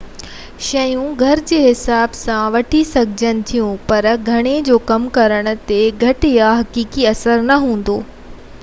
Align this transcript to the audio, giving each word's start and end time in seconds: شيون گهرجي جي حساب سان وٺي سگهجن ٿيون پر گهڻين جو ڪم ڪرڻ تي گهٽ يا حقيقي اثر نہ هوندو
شيون 0.67 1.09
گهرجي 1.19 1.57
جي 1.59 1.67
حساب 1.67 2.15
سان 2.21 2.41
وٺي 2.55 2.81
سگهجن 2.93 3.43
ٿيون 3.51 3.75
پر 3.93 4.07
گهڻين 4.31 4.65
جو 4.71 4.79
ڪم 4.89 5.07
ڪرڻ 5.19 5.53
تي 5.69 5.79
گهٽ 6.07 6.29
يا 6.33 6.51
حقيقي 6.65 7.09
اثر 7.13 7.47
نہ 7.53 7.63
هوندو 7.69 8.01